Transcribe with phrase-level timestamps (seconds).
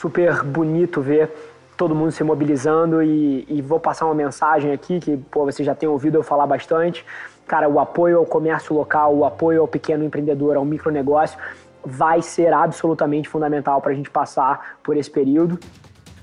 [0.00, 1.30] super bonito ver
[1.76, 5.74] todo mundo se mobilizando e, e, vou passar uma mensagem aqui que pô, você já
[5.74, 7.04] tem ouvido eu falar bastante.
[7.46, 11.38] Cara, o apoio ao comércio local, o apoio ao pequeno empreendedor, ao micronegócio,
[11.84, 15.58] vai ser absolutamente fundamental para a gente passar por esse período.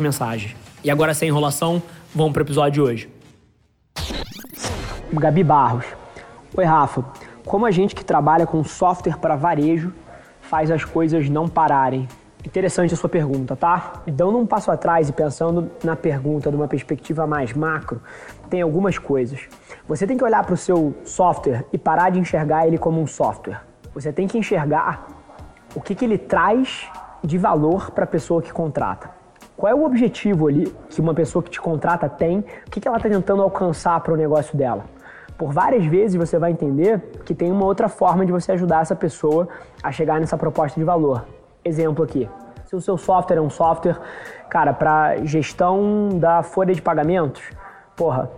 [0.00, 0.56] mensagens.
[0.82, 1.82] E agora, sem enrolação,
[2.14, 3.10] vamos para o episódio de hoje.
[5.12, 5.84] Gabi Barros.
[6.56, 7.04] Oi, Rafa.
[7.44, 9.92] Como a gente que trabalha com software para varejo
[10.40, 12.08] faz as coisas não pararem?
[12.44, 14.02] Interessante a sua pergunta, tá?
[14.06, 18.00] Dando um passo atrás e pensando na pergunta de uma perspectiva mais macro,
[18.48, 19.40] tem algumas coisas.
[19.86, 23.06] Você tem que olhar para o seu software e parar de enxergar ele como um
[23.06, 23.60] software.
[23.94, 25.06] Você tem que enxergar
[25.74, 26.88] o que, que ele traz
[27.22, 29.19] de valor para a pessoa que contrata.
[29.60, 32.38] Qual é o objetivo ali que uma pessoa que te contrata tem?
[32.66, 34.86] O que, que ela está tentando alcançar para o negócio dela?
[35.36, 38.96] Por várias vezes você vai entender que tem uma outra forma de você ajudar essa
[38.96, 39.46] pessoa
[39.82, 41.26] a chegar nessa proposta de valor.
[41.62, 42.26] Exemplo aqui.
[42.64, 44.00] Se o seu software é um software,
[44.48, 47.42] cara, para gestão da folha de pagamentos,
[47.94, 48.30] porra,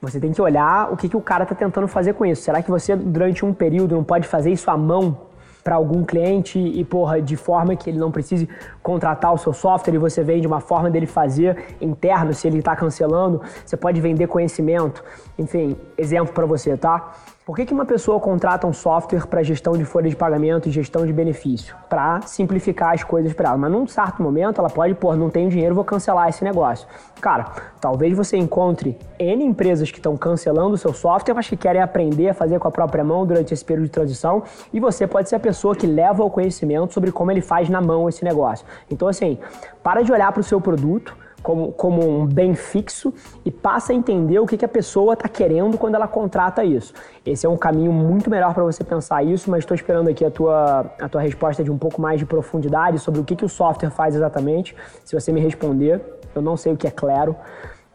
[0.00, 2.42] você tem que olhar o que, que o cara está tentando fazer com isso.
[2.42, 5.26] Será que você, durante um período, não pode fazer isso à mão
[5.66, 8.48] para algum cliente e, porra, de forma que ele não precise
[8.86, 12.76] contratar o seu software e você vende uma forma dele fazer interno, se ele está
[12.76, 15.02] cancelando, você pode vender conhecimento.
[15.36, 17.12] Enfim, exemplo para você, tá?
[17.46, 20.72] Por que, que uma pessoa contrata um software para gestão de folha de pagamento e
[20.72, 21.76] gestão de benefício?
[21.88, 23.56] Para simplificar as coisas para ela.
[23.56, 26.88] Mas num certo momento ela pode, pô, não tenho dinheiro, vou cancelar esse negócio.
[27.20, 27.44] Cara,
[27.80, 32.30] talvez você encontre N empresas que estão cancelando o seu software, mas que querem aprender
[32.30, 34.42] a fazer com a própria mão durante esse período de transição.
[34.72, 37.80] E você pode ser a pessoa que leva o conhecimento sobre como ele faz na
[37.80, 38.66] mão esse negócio.
[38.90, 39.38] Então, assim,
[39.82, 41.16] para de olhar para o seu produto
[41.46, 43.14] como, como um bem fixo
[43.44, 46.92] e passa a entender o que, que a pessoa está querendo quando ela contrata isso.
[47.24, 50.30] Esse é um caminho muito melhor para você pensar isso, mas estou esperando aqui a
[50.30, 53.48] tua, a tua resposta de um pouco mais de profundidade sobre o que, que o
[53.48, 54.74] software faz exatamente.
[55.04, 56.00] Se você me responder,
[56.34, 57.36] eu não sei o que é Claro,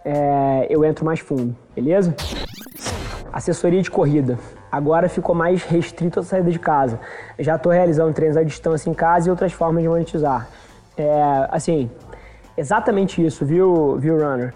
[0.06, 2.16] é, eu entro mais fundo, beleza?
[3.34, 4.40] Assessoria de corrida.
[4.72, 7.00] Agora ficou mais restrito a saída de casa.
[7.38, 10.48] Já estou realizando treinos à distância em casa e outras formas de monetizar.
[10.98, 11.90] É, assim,
[12.58, 14.54] Exatamente isso, viu, viu, Runner?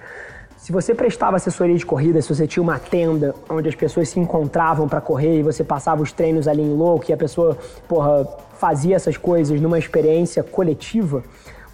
[0.57, 4.19] Se você prestava assessoria de corrida, se você tinha uma tenda onde as pessoas se
[4.19, 7.57] encontravam para correr e você passava os treinos ali em louco e a pessoa,
[7.87, 8.25] porra,
[8.57, 11.23] fazia essas coisas numa experiência coletiva,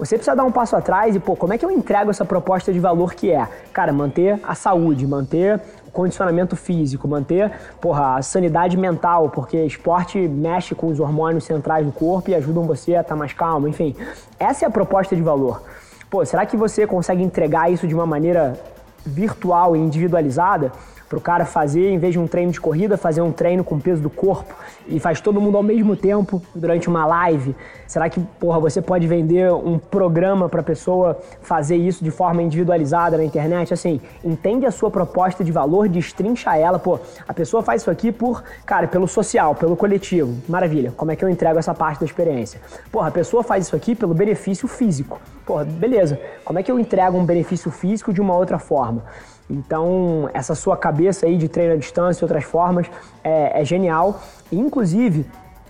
[0.01, 2.73] você precisa dar um passo atrás e, pô, como é que eu entrego essa proposta
[2.73, 3.47] de valor que é?
[3.71, 10.17] Cara, manter a saúde, manter o condicionamento físico, manter, porra, a sanidade mental, porque esporte
[10.17, 13.67] mexe com os hormônios centrais do corpo e ajudam você a estar tá mais calmo,
[13.67, 13.95] enfim.
[14.39, 15.61] Essa é a proposta de valor.
[16.09, 18.59] Pô, será que você consegue entregar isso de uma maneira
[19.05, 20.71] virtual e individualizada?
[21.11, 23.77] Para o cara fazer, em vez de um treino de corrida, fazer um treino com
[23.77, 24.55] peso do corpo
[24.87, 27.53] e faz todo mundo ao mesmo tempo durante uma live?
[27.85, 32.41] Será que, porra, você pode vender um programa para a pessoa fazer isso de forma
[32.41, 33.73] individualizada na internet?
[33.73, 36.97] Assim, entende a sua proposta de valor, destrincha ela, pô,
[37.27, 40.33] a pessoa faz isso aqui por, cara, pelo social, pelo coletivo.
[40.47, 40.93] Maravilha.
[40.95, 42.61] Como é que eu entrego essa parte da experiência?
[42.89, 45.19] Porra, a pessoa faz isso aqui pelo benefício físico.
[45.45, 46.17] Porra, beleza.
[46.45, 49.03] Como é que eu entrego um benefício físico de uma outra forma?
[49.51, 52.87] Então, essa sua cabeça aí de treino à distância e outras formas
[53.21, 54.21] é, é genial.
[54.49, 55.25] E, inclusive,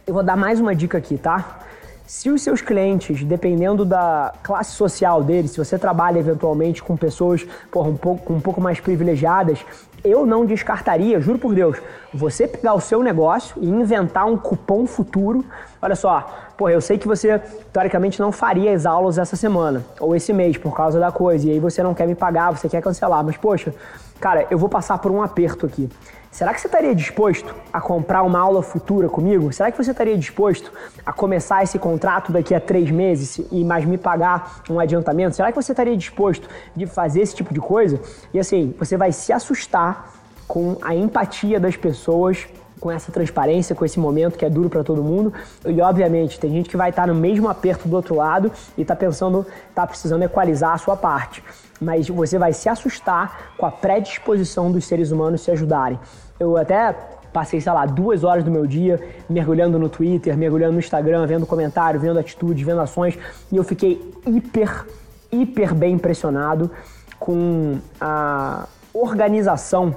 [0.05, 1.59] eu vou dar mais uma dica aqui, tá?
[2.05, 7.47] Se os seus clientes, dependendo da classe social deles, se você trabalha eventualmente com pessoas
[7.71, 9.65] porra, um, pouco, um pouco mais privilegiadas,
[10.03, 11.77] eu não descartaria, juro por Deus,
[12.13, 15.45] você pegar o seu negócio e inventar um cupom futuro.
[15.81, 17.39] Olha só, porra, eu sei que você
[17.71, 21.51] teoricamente não faria as aulas essa semana ou esse mês por causa da coisa, e
[21.51, 23.73] aí você não quer me pagar, você quer cancelar, mas poxa,
[24.19, 25.89] cara, eu vou passar por um aperto aqui.
[26.31, 29.51] Será que você estaria disposto a comprar uma aula futura comigo?
[29.51, 30.71] Será que você estaria disposto
[31.05, 35.35] a começar esse contrato daqui a três meses e mais me pagar um adiantamento?
[35.35, 37.99] Será que você estaria disposto de fazer esse tipo de coisa?
[38.33, 40.13] E assim, você vai se assustar
[40.47, 42.47] com a empatia das pessoas
[42.79, 45.33] com essa transparência, com esse momento que é duro para todo mundo.
[45.65, 48.95] E obviamente, tem gente que vai estar no mesmo aperto do outro lado e está
[48.95, 51.43] pensando, está precisando equalizar a sua parte
[51.81, 55.99] mas você vai se assustar com a predisposição dos seres humanos se ajudarem.
[56.39, 56.95] Eu até
[57.33, 61.45] passei, sei lá, duas horas do meu dia mergulhando no Twitter, mergulhando no Instagram, vendo
[61.45, 63.17] comentário, vendo atitudes, vendo ações,
[63.51, 64.85] e eu fiquei hiper,
[65.31, 66.69] hiper bem impressionado
[67.17, 69.95] com a organização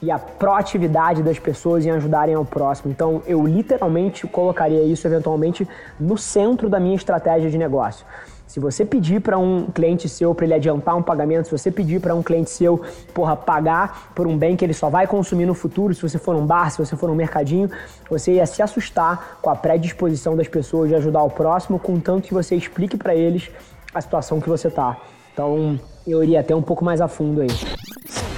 [0.00, 2.90] e a proatividade das pessoas em ajudarem ao próximo.
[2.90, 5.66] Então, eu literalmente colocaria isso eventualmente
[5.98, 8.06] no centro da minha estratégia de negócio.
[8.48, 12.00] Se você pedir para um cliente seu para ele adiantar um pagamento, se você pedir
[12.00, 12.80] para um cliente seu,
[13.12, 16.34] porra, pagar por um bem que ele só vai consumir no futuro, se você for
[16.34, 17.70] num bar, se você for num mercadinho,
[18.08, 22.32] você ia se assustar com a predisposição das pessoas de ajudar o próximo, contanto que
[22.32, 23.50] você explique para eles
[23.92, 24.96] a situação que você tá.
[25.30, 27.48] Então, eu iria até um pouco mais a fundo aí.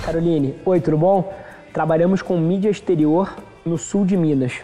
[0.04, 1.32] Caroline, oi, tudo bom?
[1.72, 3.32] Trabalhamos com mídia exterior
[3.64, 4.54] no sul de Minas.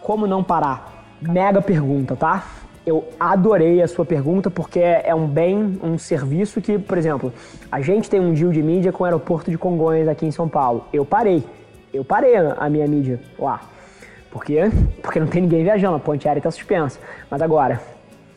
[0.00, 1.04] Como não parar?
[1.20, 2.46] Mega pergunta, tá?
[2.86, 7.32] Eu adorei a sua pergunta porque é um bem, um serviço que, por exemplo,
[7.70, 10.48] a gente tem um deal de mídia com o aeroporto de Congonhas aqui em São
[10.48, 10.86] Paulo.
[10.92, 11.42] Eu parei.
[11.92, 13.60] Eu parei a minha mídia lá.
[14.30, 14.70] Por quê?
[15.02, 17.00] Porque não tem ninguém viajando, a ponte aérea está suspensa.
[17.28, 17.80] Mas agora,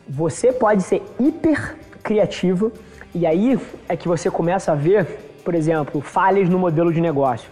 [0.08, 2.72] você pode ser hiper criativo
[3.14, 3.56] e aí
[3.88, 5.06] é que você começa a ver,
[5.44, 7.48] por exemplo, falhas no modelo de negócio.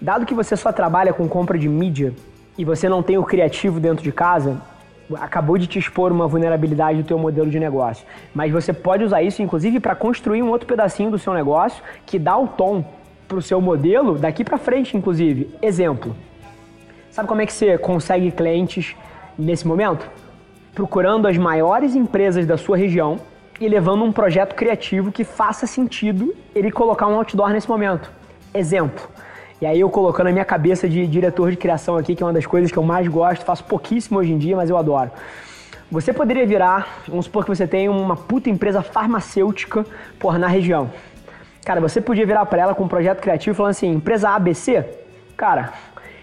[0.00, 2.12] Dado que você só trabalha com compra de mídia
[2.58, 4.60] e você não tem o criativo dentro de casa,
[5.20, 8.06] acabou de te expor uma vulnerabilidade do teu modelo de negócio.
[8.34, 12.18] Mas você pode usar isso, inclusive, para construir um outro pedacinho do seu negócio que
[12.18, 12.84] dá o tom
[13.28, 15.54] para o seu modelo daqui para frente, inclusive.
[15.62, 16.14] Exemplo.
[17.10, 18.96] Sabe como é que você consegue clientes
[19.38, 20.10] nesse momento?
[20.74, 23.18] Procurando as maiores empresas da sua região
[23.60, 28.10] e levando um projeto criativo que faça sentido ele colocar um outdoor nesse momento.
[28.54, 29.08] Exemplo.
[29.62, 32.32] E aí eu colocando a minha cabeça de diretor de criação aqui, que é uma
[32.32, 35.12] das coisas que eu mais gosto, faço pouquíssimo hoje em dia, mas eu adoro.
[35.88, 39.86] Você poderia virar, vamos supor que você tem uma puta empresa farmacêutica,
[40.18, 40.90] por na região.
[41.64, 44.84] Cara, você podia virar para ela com um projeto criativo falando assim, empresa ABC,
[45.36, 45.72] cara,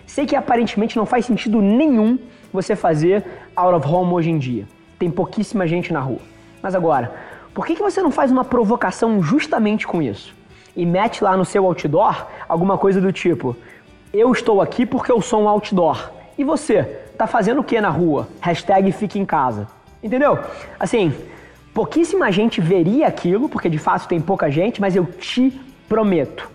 [0.06, 2.20] sei que aparentemente não faz sentido nenhum
[2.52, 3.24] você fazer
[3.56, 4.68] out of home hoje em dia.
[5.00, 6.20] Tem pouquíssima gente na rua.
[6.62, 7.14] Mas agora,
[7.54, 10.38] por que, que você não faz uma provocação justamente com isso?
[10.76, 13.56] E mete lá no seu outdoor alguma coisa do tipo:
[14.14, 16.12] Eu estou aqui porque eu sou um outdoor.
[16.38, 16.84] E você?
[17.18, 18.28] Tá fazendo o que na rua?
[18.40, 19.68] Hashtag fique em casa.
[20.02, 20.40] Entendeu?
[20.80, 21.14] Assim,
[21.74, 25.52] pouquíssima gente veria aquilo, porque de fato tem pouca gente, mas eu te
[25.88, 26.50] prometo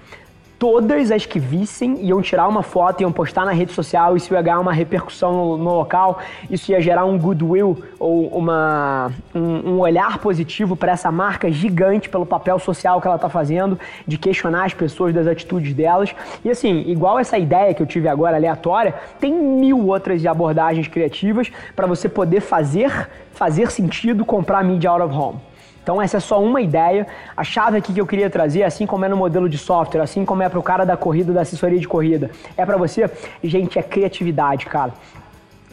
[0.65, 4.41] todas as que vissem iam tirar uma foto, iam postar na rede social, isso ia
[4.41, 6.21] ganhar uma repercussão no, no local,
[6.51, 12.09] isso ia gerar um goodwill ou uma, um, um olhar positivo para essa marca gigante
[12.09, 16.15] pelo papel social que ela está fazendo, de questionar as pessoas das atitudes delas.
[16.43, 21.53] E assim, igual essa ideia que eu tive agora aleatória, tem mil outras abordagens criativas
[21.77, 25.54] para você poder fazer, fazer sentido comprar mídia out of home.
[25.85, 27.07] Então essa é só uma ideia.
[27.37, 30.25] A chave aqui que eu queria trazer, assim como é no modelo de software, assim
[30.25, 33.09] como é para o cara da corrida, da assessoria de corrida, é para você,
[33.43, 34.95] gente, é criatividade, cara.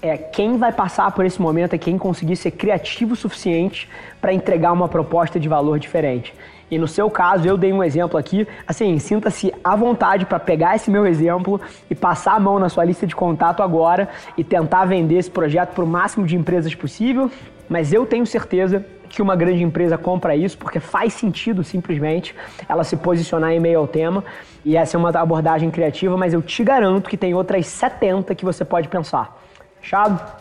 [0.01, 3.87] É quem vai passar por esse momento é quem conseguir ser criativo o suficiente
[4.19, 6.33] para entregar uma proposta de valor diferente.
[6.71, 8.47] E no seu caso, eu dei um exemplo aqui.
[8.65, 11.59] Assim, sinta-se à vontade para pegar esse meu exemplo
[11.89, 14.07] e passar a mão na sua lista de contato agora
[14.37, 17.29] e tentar vender esse projeto para o máximo de empresas possível.
[17.67, 22.33] Mas eu tenho certeza que uma grande empresa compra isso, porque faz sentido simplesmente
[22.69, 24.23] ela se posicionar em meio ao tema.
[24.63, 28.45] E essa é uma abordagem criativa, mas eu te garanto que tem outras 70 que
[28.45, 29.37] você pode pensar.
[29.81, 30.40] Fechado?